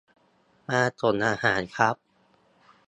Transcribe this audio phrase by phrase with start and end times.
[0.67, 1.95] มาส่งอาหารครับ